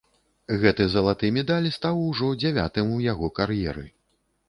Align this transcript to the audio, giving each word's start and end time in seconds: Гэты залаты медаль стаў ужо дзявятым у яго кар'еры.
Гэты 0.63 0.87
залаты 0.93 1.29
медаль 1.37 1.69
стаў 1.77 2.01
ужо 2.09 2.33
дзявятым 2.41 2.85
у 2.97 3.01
яго 3.13 3.33
кар'еры. 3.41 3.91